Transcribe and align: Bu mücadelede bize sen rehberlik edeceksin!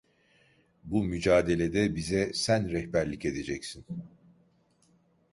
Bu 0.83 1.03
mücadelede 1.03 1.95
bize 1.95 2.31
sen 2.33 2.71
rehberlik 2.71 3.25
edeceksin! 3.25 3.85